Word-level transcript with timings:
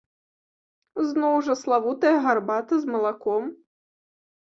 Зноў 1.09 1.35
жа, 1.49 1.53
славутая 1.65 2.17
гарбата 2.27 2.83
з 2.83 2.97
малаком. 2.97 3.43